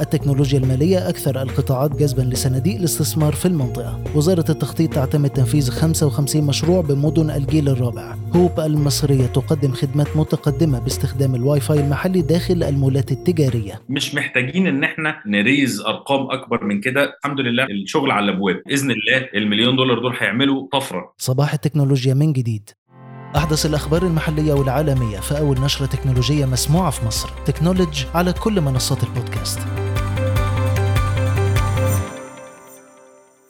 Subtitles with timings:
[0.00, 4.04] التكنولوجيا المالية أكثر القطاعات جذبا لصناديق الاستثمار في المنطقة.
[4.14, 8.14] وزارة التخطيط تعتمد تنفيذ 55 مشروع بمدن الجيل الرابع.
[8.36, 13.80] هوب المصرية تقدم خدمات متقدمة باستخدام الواي فاي المحلي داخل المولات التجارية.
[13.88, 17.16] مش محتاجين إن إحنا ن raise أرقام أكبر من كده.
[17.24, 18.62] الحمد لله الشغل على الأبواب.
[18.66, 21.12] بإذن الله المليون دولار دول هيعملوا طفرة.
[21.18, 22.70] صباح التكنولوجيا من جديد.
[23.36, 27.28] أحدث الأخبار المحلية والعالمية في أول نشرة تكنولوجية مسموعة في مصر.
[27.46, 29.58] تكنولوج على كل منصات البودكاست.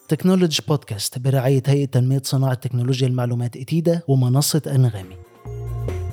[0.08, 5.25] تكنولوج بودكاست برعاية هيئة تنمية صناعة تكنولوجيا المعلومات إتيدا ومنصة أنغامي.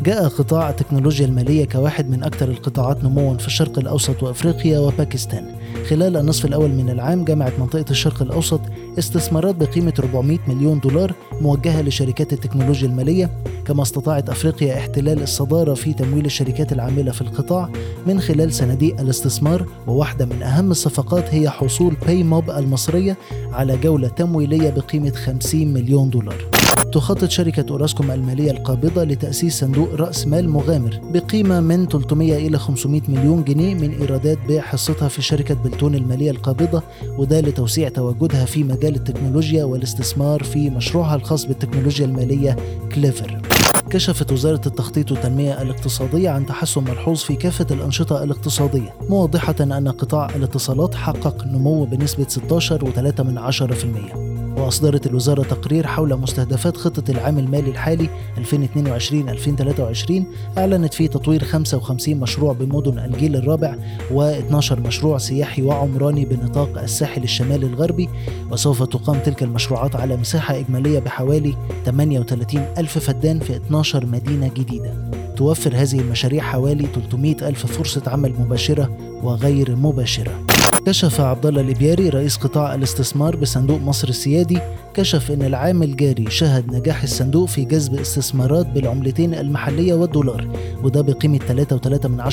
[0.04, 5.46] جاء قطاع التكنولوجيا المالية كواحد من أكثر القطاعات نموا في الشرق الأوسط وأفريقيا وباكستان.
[5.90, 8.62] خلال النصف الأول من العام جمعت منطقة الشرق الأوسط
[9.00, 13.30] استثمارات بقيمة 400 مليون دولار موجهة لشركات التكنولوجيا المالية.
[13.66, 17.70] كما استطاعت أفريقيا احتلال الصدارة في تمويل الشركات العاملة في القطاع
[18.08, 23.18] من خلال صناديق الاستثمار وواحدة من أهم الصفقات هي حصول باي موب المصرية
[23.54, 26.62] على جولة تمويلية بقيمة 50 مليون دولار.
[26.82, 33.02] تخطط شركة أوراسكوم المالية القابضة لتأسيس صندوق رأس مال مغامر بقيمة من 300 إلى 500
[33.08, 36.82] مليون جنيه من إيرادات بيع حصتها في شركة بلتون المالية القابضة
[37.18, 42.56] وده لتوسيع تواجدها في مجال التكنولوجيا والاستثمار في مشروعها الخاص بالتكنولوجيا المالية
[42.96, 43.42] كليفر.
[43.90, 50.36] كشفت وزارة التخطيط والتنمية الاقتصادية عن تحسن ملحوظ في كافة الأنشطة الاقتصادية موضحة أن قطاع
[50.36, 60.12] الاتصالات حقق نمو بنسبة 16.3% وأصدرت الوزارة تقرير حول مستهدفات خطة العام المالي الحالي 2022-2023
[60.58, 63.76] أعلنت فيه تطوير 55 مشروع بمدن الجيل الرابع
[64.16, 68.10] و12 مشروع سياحي وعمراني بنطاق الساحل الشمالي الغربي
[68.52, 74.94] وسوف تقام تلك المشروعات على مساحة إجمالية بحوالي 38 ألف فدان في 12 مدينة جديدة.
[75.38, 80.53] توفر هذه المشاريع حوالي 300 ألف فرصة عمل مباشرة وغير مباشرة.
[80.86, 84.59] كشف عبد الله الإبياري رئيس قطاع الاستثمار بصندوق مصر السيادي
[84.94, 90.48] كشف إن العام الجاري شهد نجاح الصندوق في جذب استثمارات بالعملتين المحلية والدولار
[90.83, 91.39] وده بقيمة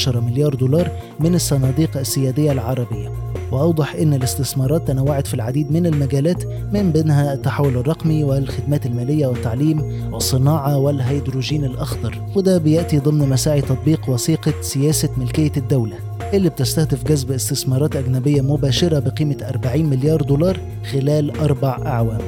[0.06, 0.90] 3.3 مليار دولار
[1.20, 3.12] من الصناديق السيادية العربية.
[3.52, 9.82] وأوضح إن الاستثمارات تنوعت في العديد من المجالات من بينها التحول الرقمي والخدمات المالية والتعليم
[10.12, 12.18] والصناعة والهيدروجين الأخضر.
[12.36, 15.96] وده بيأتي ضمن مساعي تطبيق وثيقة سياسة ملكية الدولة
[16.34, 20.60] اللي بتستهدف جذب استثمارات أجنبية مباشرة بقيمة 40 مليار دولار
[20.92, 22.20] خلال أربع أعوام.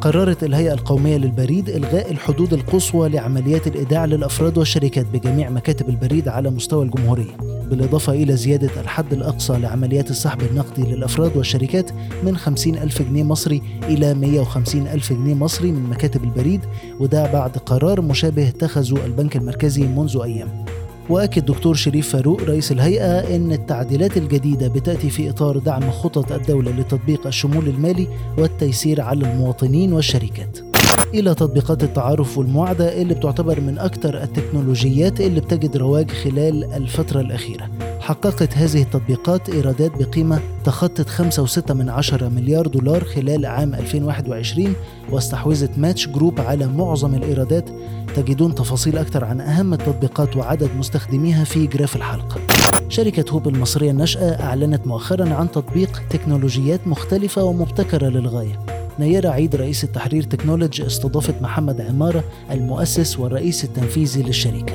[0.00, 6.50] قررت الهيئة القومية للبريد إلغاء الحدود القصوى لعمليات الإيداع للأفراد والشركات بجميع مكاتب البريد على
[6.50, 7.36] مستوى الجمهورية.
[7.70, 11.90] بالإضافة إلى زيادة الحد الأقصى لعمليات السحب النقدي للأفراد والشركات
[12.22, 16.60] من 50 ألف جنيه مصري إلى 150 ألف جنيه مصري من مكاتب البريد
[17.00, 20.64] وده بعد قرار مشابه اتخذه البنك المركزي منذ أيام.
[21.08, 26.70] وأكد دكتور شريف فاروق رئيس الهيئة إن التعديلات الجديدة بتأتي في إطار دعم خطط الدولة
[26.70, 30.75] لتطبيق الشمول المالي والتيسير على المواطنين والشركات.
[31.14, 37.70] إلى تطبيقات التعارف والمواعدة اللي بتعتبر من أكثر التكنولوجيات اللي بتجد رواج خلال الفترة الأخيرة.
[38.00, 44.74] حققت هذه التطبيقات إيرادات بقيمة تخطت 5.6 من عشرة مليار دولار خلال عام 2021
[45.10, 47.68] واستحوذت ماتش جروب على معظم الإيرادات
[48.16, 52.55] تجدون تفاصيل أكثر عن أهم التطبيقات وعدد مستخدميها في graph الحلقة.
[52.88, 58.60] شركة هوب المصرية الناشئة أعلنت مؤخرا عن تطبيق تكنولوجيات مختلفة ومبتكرة للغاية
[58.98, 64.74] نيرة عيد رئيس التحرير تكنولوجي استضافت محمد عمارة المؤسس والرئيس التنفيذي للشركة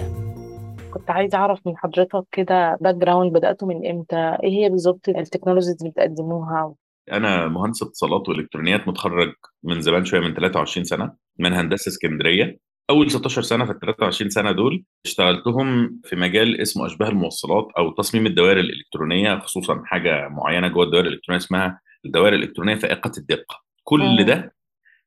[0.94, 5.78] كنت عايز أعرف من حضرتك كده background بدأتوا من إمتى؟ إيه هي بالظبط ال technologies
[5.82, 6.74] اللي بتقدموها؟
[7.12, 9.34] أنا مهندس اتصالات وإلكترونيات متخرج
[9.64, 12.58] من زمان شوية من 23 سنة من هندسة اسكندرية
[12.92, 17.92] أول 16 سنة في ال 23 سنة دول اشتغلتهم في مجال اسمه أشباه الموصلات أو
[17.92, 23.62] تصميم الدوائر الإلكترونية خصوصا حاجة معينة جوه الدوائر الإلكترونية اسمها الدوائر الإلكترونية فائقه الدقة.
[23.84, 24.56] كل ده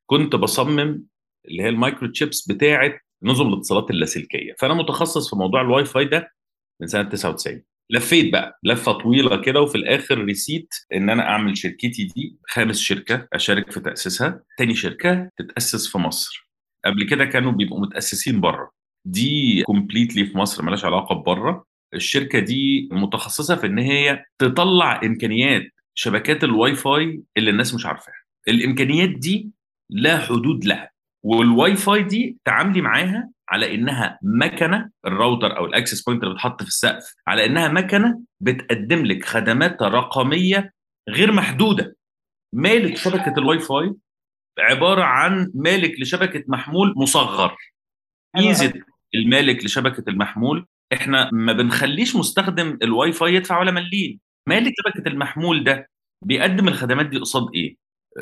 [0.05, 1.03] كنت بصمم
[1.47, 2.93] اللي هي ال microchips بتاعة
[3.23, 4.53] نظم الاتصالات اللاسلكية.
[4.59, 6.31] فأنا متخصص في موضوع الواي فاي ده
[6.81, 12.03] من سنة 99 لفيت بقى لفة طويلة كده وفي الآخر رسيت إن أنا أعمل شركتي
[12.15, 14.41] دي خامس شركة أشارك في تأسيسها.
[14.57, 16.44] تاني شركة تتأسس في مصر.
[16.85, 18.71] قبل كده كانوا بيبقوا متأسسين بره.
[19.05, 25.63] دي completely في مصر ملهاش علاقة بره الشركة دي متخصصة في إن هي تطلع إمكانيات
[25.97, 28.15] شبكات الواي فاي اللي الناس مش عارفاها.
[28.47, 29.49] الإمكانيات دي
[29.89, 30.91] لا حدود لها
[31.23, 36.61] والواي فاي دي تعاملي معاها على إنها مكنة الراوتر أو ال access point اللي بتحط
[36.61, 40.73] في السقف على إنها مكنة بتقدم لك خدمات رقمية
[41.09, 41.95] غير محدودة.
[42.53, 43.93] مالك شبكة الواي فاي
[44.59, 47.55] عبارة عن مالك لشبكة محمول مصغر.
[48.35, 48.73] ميزه
[49.15, 50.67] المالك لشبكة المحمول.
[50.93, 54.19] إحنا ما بنخليش مستخدم الواي فاي يدفع ولا مليم.
[54.47, 55.89] مالك شبكه المحمول ده
[56.21, 57.75] بيقدم الخدمات دي قصاد إيه؟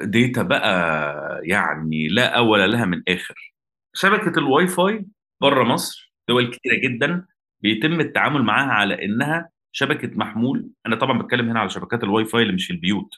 [0.04, 3.54] data بقى يعني لا أول لها من آخر.
[3.96, 5.06] شبكة الواي فاي
[5.42, 7.26] بره مصر دول كتيرة جدا
[7.62, 10.70] بيتم التعامل معاها على إنها شبكة محمول.
[10.86, 13.16] أنا طبعا بتكلم هنا على شبكات الواي فاي اللي مش في البيوت.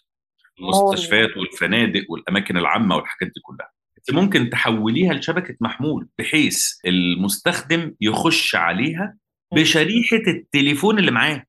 [0.60, 3.72] المستشفيات والفنادق والأماكن العامة والحاجات دي كلها.
[3.98, 9.18] أنت ممكن تحوليها لشبكة محمول بحيث المستخدم يخش عليها
[9.56, 11.44] بشريحة التليفون اللي معاه.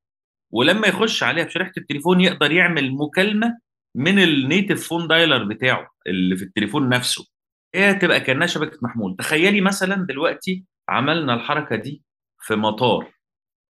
[0.52, 3.58] ولما يخش عليها بشريحة التليفون يقدر يعمل مكالمة
[3.96, 7.26] من ال native phone dialer بتاعه اللي في التليفون نفسه.
[7.74, 9.16] هي تبقى كأنها شبكة محمول.
[9.16, 12.02] تخيلي مثلا دلوقتي عملنا الحركة دي
[12.40, 13.12] في مطار.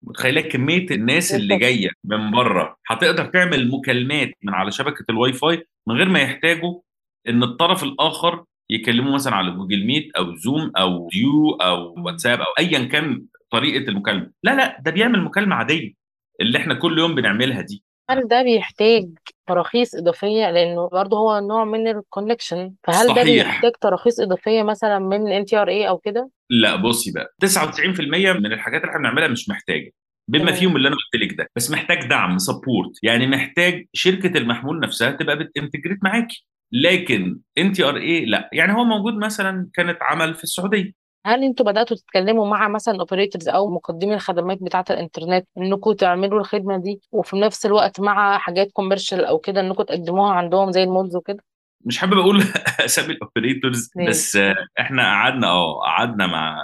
[0.02, 5.66] متخيلة كمية الناس اللي جاية من بره؟ هتقدر تعمل مكالمات من على شبكة الواي فاي
[5.86, 6.80] من غير ما يحتاجوا
[7.28, 12.46] إن الطرف الآخر يكلموا مثلا على جوجل ميت أو زوم أو ديو أو واتساب أو
[12.58, 14.30] ايا كان طريقة المكالمة.
[14.42, 15.92] لا لا ده بيعمل مكالمة عادية
[16.40, 17.82] اللي إحنا كل يوم بنعملها دي.
[18.10, 19.08] هل ده بيحتاج
[19.46, 23.24] تراخيص إضافية لأنه برضه هو نوع من ال connection فهل ده صحيح.
[23.24, 28.00] بيحتاج تراخيص إضافية مثلا من NTRA أو كده؟ لا بصي بقى 99%
[28.32, 29.90] من الحاجات اللي إحنا بنعملها مش محتاجة.
[30.28, 30.54] بما تمام.
[30.54, 35.10] فيهم اللي أنا قلت لك ده بس محتاج دعم support يعني محتاج شركة المحمول نفسها
[35.10, 36.46] تبقى بت integrate معاكي.
[36.72, 38.50] لكن NTRA لا.
[38.52, 40.92] يعني هو موجود مثلا كان اتعمل في السعودية.
[41.26, 46.78] هل أنتوا بدأتوا تتكلموا مع مثلا operators أو مقدمي الخدمات بتاعة الإنترنت انكم تعملوا الخدمة
[46.78, 51.16] دي وفي نفس الوقت مع حاجات commercial أو كده انكم تقدموها عندهم زي ال malls
[51.16, 51.44] وكده؟
[51.84, 52.42] مش حابب أقول
[52.84, 54.38] أسامي ال operators؟ بس
[54.80, 56.58] إحنا قعدنا آه قعدنا مع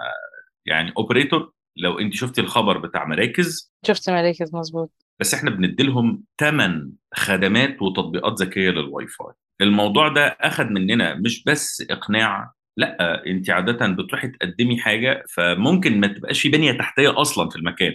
[0.67, 4.91] يعني operator لو أنت شفتي الخبر بتاع مراكز شفت مراكز مظبوط
[5.21, 11.85] بس إحنا بنديلهم ثمان خدمات وتطبيقات ذكية للواي فاي الموضوع ده اخذ مننا مش بس
[11.91, 17.56] إقناع لأ انت عاده بتروحي تقدمي حاجة فممكن ما تبقاش في بنية تحتية أصلا في
[17.56, 17.94] المكان.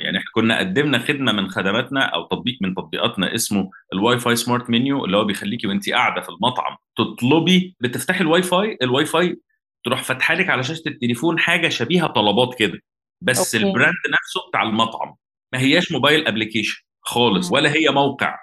[0.00, 4.70] يعني إحنا كنا قدمنا خدمة من خدماتنا أو تطبيق من تطبيقاتنا اسمه الواي فاي smart
[4.70, 9.36] menu اللي هو بيخليكي وانت قاعدة في المطعم تطلبي بتفتحي الواي فاي الواي فاي
[9.84, 12.78] تروح فاتحة لك على شاشة التليفون حاجة شبيهة طلبات كده
[13.20, 13.66] بس أوكي.
[13.66, 15.16] ال brand نفسه بتاع المطعم.
[15.52, 17.52] ما هياش mobile application خالص.
[17.52, 18.38] ولا هي موقع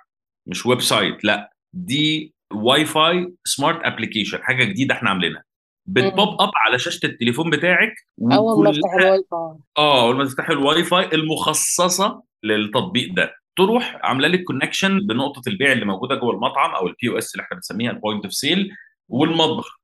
[0.47, 5.46] مش website لأ دي Wi-Fi smart application حاجة جديدة إحنا عاملينها.
[5.88, 9.57] بت pop up على شاشة التليفون بتاعك أول ما وكلها الواي فاي.
[9.77, 13.33] آه أول ما تفتحي الواي فاي المخصصة للتطبيق ده.
[13.57, 17.55] تروح عاملة لك connection بنقطة البيع اللي موجودة جوه المطعم أو ال POS اللي إحنا
[17.55, 18.71] بنسميها ال point of sale
[19.09, 19.79] والمطبخ.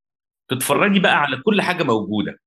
[0.51, 2.39] تتفرجي بقى على كل حاجة موجودة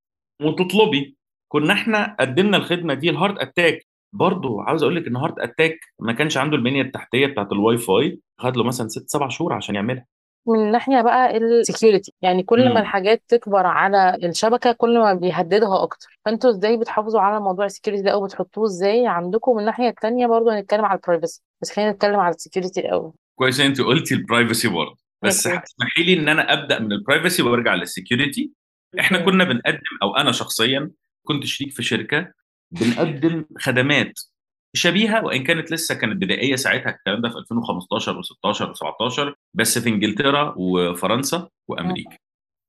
[0.42, 1.16] وتطلبي.
[1.48, 5.78] كنا إحنا قدمنا الخدمة دي ل Heart Attack برضه عاوز أقول لك إن Heart Attack
[6.00, 8.20] ما كانش عنده البنيه التحتية بتاعت الواي فاي.
[8.38, 10.06] خد له مثلا ست سبع شهور عشان يعملها.
[10.46, 15.82] من ناحية بقى ال security يعني كل ما الحاجات تكبر على الشبكة كل ما بيهددها
[15.82, 16.18] أكتر.
[16.24, 20.26] فأنتوا إزاي بتحافظوا على موضوع ال security ده أو بتحطوه إزاي عندكم؟ من الناحية التانية
[20.26, 23.12] برضو هنتكلم على ال privacy بس خلينا نتكلم على ال security الأول.
[23.38, 24.96] كويس إن أنت قلتي ال privacy برضه.
[25.22, 28.52] بس okay هتسمحي لي إن أنا أبدأ من ال privacy وأرجع لل security
[29.00, 30.90] إحنا كنا بنقدم أو أنا شخصيا
[31.26, 32.32] كنت شريك في شركة
[32.70, 34.12] بنقدم خدمات
[34.74, 39.88] شبيهة وإن كانت لسه كانت بدائية ساعتها الكلام ده في 2015 و16 و17 بس في
[39.88, 41.48] إنجلترا وفرنسا.
[41.68, 42.16] وأمريكا.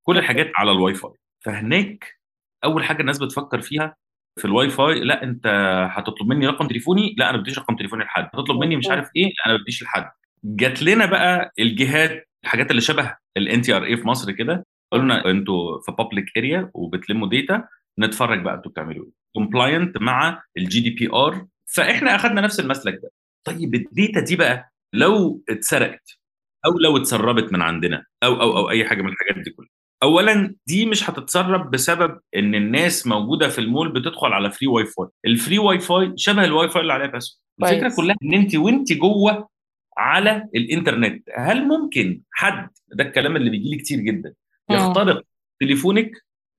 [0.03, 1.11] كل الحاجات على الواي فاي.
[1.45, 2.15] فهناك
[2.63, 3.95] أول حاجة الناس بتفكر فيها
[4.39, 5.47] في الواي فاي لا أنت
[5.91, 8.23] هتطلب مني رقم تليفوني لا أنا بديش رقم تليفوني لحد.
[8.23, 10.09] هتطلب مني مش عارف إيه لا أنا بديش لحد.
[10.43, 15.11] جات لنا بقى الجهات الحاجات اللي شبه ال NTRA في مصر كده قالوا مم.
[15.11, 17.67] لنا أنتوا في public area وبتلموا data
[17.99, 19.11] نتفرج بقى أنتوا بتعملوا إيه.
[19.35, 23.11] compliant مع ال GDPR فإحنا اخذنا نفس المسلك ده.
[23.43, 26.16] طيب ال data دي بقى لو اتسرقت
[26.65, 29.69] أو لو اتسربت من عندنا أو أو أو أي حاجة من الحاجات دي كلها.
[30.03, 35.32] اولا دي مش هتتسرب بسبب إن الناس موجودة في المول بتدخل على free Wi-Fi ال
[35.32, 39.49] free Wi-Fi شبه الواي فاي اللي عليها بس الفكرة كلها إن أنت وأنت جوه
[39.97, 41.29] على الإنترنت.
[41.37, 44.33] هل ممكن حد ده الكلام اللي بيجي لي كتير جدا.
[44.69, 45.23] يخترق
[45.59, 46.11] تليفونك؟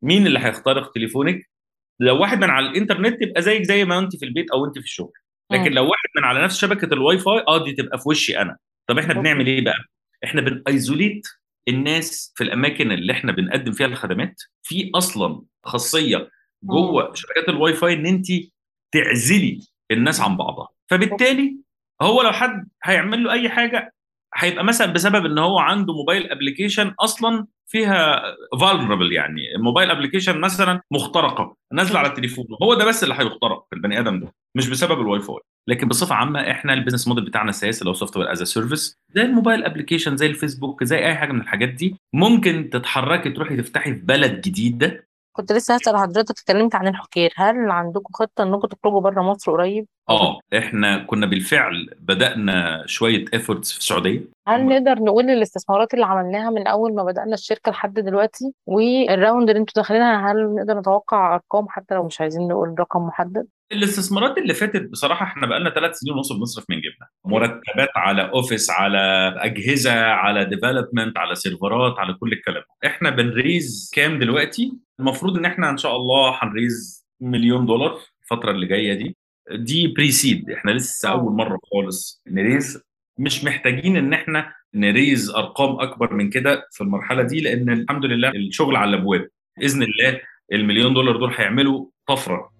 [0.02, 1.50] مين اللي هيخترق تليفونك؟
[2.00, 4.84] لو واحد من على الإنترنت يبقى زيك زي ما أنت في البيت أو أنت في
[4.84, 5.12] الشغل.
[5.50, 5.72] لكن.
[5.72, 8.56] لو واحد من على نفس شبكة الواي فاي آه دي تبقى في وشي أنا.
[8.88, 9.78] طب إحنا بنعمل إيه بقى؟
[10.24, 11.26] إحنا بن isolate
[11.68, 14.42] الناس في الأماكن اللي إحنا بنقدم فيها الخدمات.
[14.62, 16.30] في أصلا خاصية.
[16.62, 18.26] جوه شبكات الواي فاي إن انت
[18.92, 20.68] تعزلي الناس عن بعضها.
[20.90, 21.56] فبالتالي
[22.02, 23.92] هو لو حد هيعمل له أي حاجة
[24.36, 28.22] هيبقى مثلا بسبب إن هو عنده mobile application أصلا فيها
[28.60, 29.54] vulnerable يعني.
[29.56, 32.46] ال mobile application مثلا مخترقة نازلة على التليفون.
[32.62, 36.14] هو ده بس اللي هيخترق في البني آدم ده مش بسبب الواي فاي لكن بصفة
[36.14, 39.22] عامة إحنا ال business model بتاعنا ال SaaS اللي هو software as a service زي
[39.22, 43.94] ال mobile application زي الفيسبوك زي أي حاجة من الحاجات دي ممكن تتحركي تروحي تفتحي
[43.94, 45.07] في بلد جديدة
[45.38, 49.86] كنت لسه هسأل حضرتك اتكلمت عن الحكير هل عندكم خطة إنكم تخرجوا بره مصر قريب؟
[50.10, 56.50] آه إحنا كنا بالفعل بدأنا شوية efforts في السعودية هل نقدر نقول الاستثمارات اللي عملناها
[56.50, 61.34] من أول ما بدأنا الشركة لحد دلوقتي وال round اللي أنتوا داخلينها هل نقدر نتوقع
[61.34, 65.94] أرقام حتى لو مش عايزين نقول رقم محدد؟ الاستثمارات اللي فاتت بصراحة إحنا بقالنا ثلاث
[65.94, 72.14] سنين ونص بنصرف من جيبنا مرتبات على office على أجهزة على development على سيرفرات على
[72.14, 72.62] كل الكلام.
[72.86, 77.98] إحنا بن raise كام دلوقتي؟ المفروض إن إحنا إن شاء الله هن raise مليون دولار
[78.22, 79.16] الفترة اللي جاية دي.
[79.52, 81.12] دي pre-seed إحنا لسه آه.
[81.12, 82.82] أول مرة خالص ن raise.
[83.18, 88.04] مش محتاجين إن إحنا ن raise أرقام أكبر من كده في المرحلة دي لأن الحمد
[88.04, 89.28] لله الشغل على الأبواب.
[89.58, 90.20] بإذن الله
[90.52, 92.57] المليون دولار دول هيعملوا طفرة.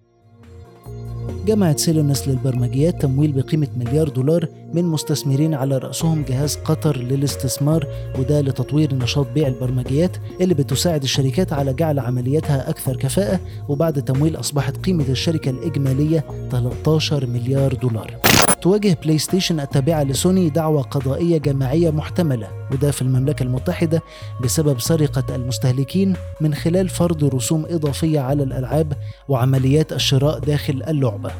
[1.45, 7.87] جمعت سيلونس للبرمجيات تمويل بقيمة مليار دولار من مستثمرين على رأسهم جهاز قطر للاستثمار
[8.19, 14.39] وده لتطوير نشاط بيع البرمجيات اللي بتساعد الشركات على جعل عملياتها أكثر كفاءة وبعد تمويل
[14.39, 18.15] أصبحت قيمة الشركة الإجمالية 13 مليار دولار.
[18.61, 24.01] تواجه بلاي ستيشن التابعة لسوني دعوى قضائية جماعية محتملة وده في المملكة المتحدة
[24.43, 28.93] بسبب سرقة المستهلكين من خلال فرض رسوم إضافية على الألعاب
[29.27, 31.31] وعمليات الشراء داخل اللعبة.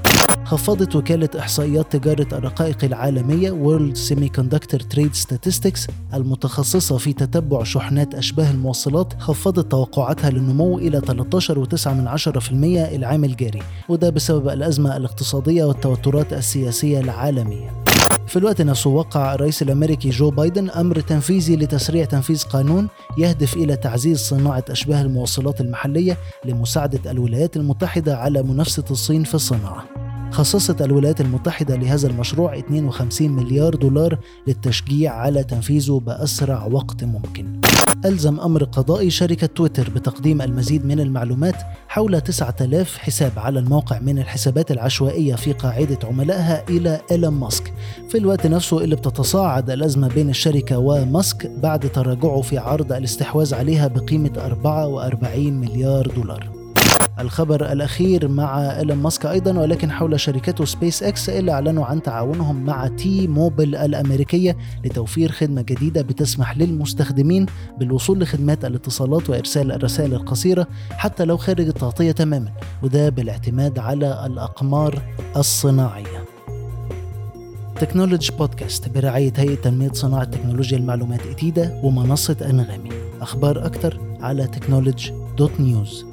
[0.49, 8.51] خفضت وكالة إحصائيات تجارة الرقائق العالمية World Semiconductor Trade Statistics المتخصصة في تتبع شحنات أشباه
[8.51, 12.51] الموصلات خفضت توقعاتها للنمو إلى 13.9%
[12.95, 17.83] العام الجاري وده بسبب الأزمة الاقتصادية والتوترات السياسية العالمية
[18.27, 22.87] في الوقت نفسه وقع الرئيس الأمريكي جو بايدن أمر تنفيذي لتسريع تنفيذ قانون
[23.17, 29.98] يهدف إلى تعزيز صناعة أشباه الموصلات المحلية لمساعدة الولايات المتحدة على منافسة الصين في الصناعة.
[30.31, 34.17] خصصت الولايات المتحدة لهذا المشروع 52 مليار دولار
[34.47, 37.61] للتشجيع على تنفيذه بأسرع وقت ممكن.
[38.05, 41.55] ألزم أمر قضائي شركة تويتر بتقديم المزيد من المعلومات
[41.87, 47.73] حول 9000 حساب على الموقع من الحسابات العشوائية في قاعدة عملائها إلى إيلون ماسك
[48.09, 53.87] في الوقت نفسه اللي بتتصاعد الأزمة بين الشركة وماسك بعد تراجعه في عرض الاستحواذ عليها
[53.87, 56.58] بقيمة 44 مليار دولار
[57.19, 62.65] الخبر الأخير مع إيلون ماسك أيضا ولكن حول شركته سبيس إكس اللي أعلنوا عن تعاونهم
[62.65, 67.45] مع تي موبايل الأمريكية لتوفير خدمة جديدة بتسمح للمستخدمين
[67.79, 72.51] بالوصول لخدمات الاتصالات وإرسال الرسائل القصيرة حتى لو خارج التغطية تماما
[72.83, 75.01] وده بالاعتماد على الأقمار
[75.37, 76.25] الصناعية.
[77.79, 82.89] تكنولوجي بودكاست برعاية هيئة تنمية صناعة تكنولوجيا المعلومات إتيدا ومنصة أنغامي.
[83.21, 86.08] أخبار أكتر على تكنولوجي dot news